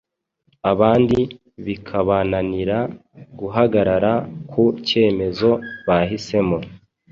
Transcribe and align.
abandi 0.71 1.19
bikabananira 1.65 2.77
guhagarara 3.39 4.13
ku 4.49 4.63
cyemezo 4.87 5.51
bahisemo 5.87 6.57